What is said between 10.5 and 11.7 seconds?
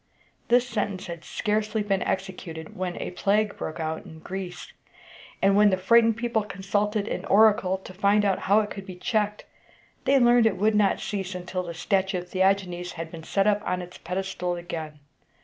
it would not cease until